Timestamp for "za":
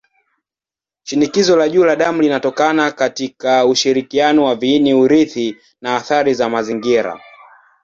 6.33-6.49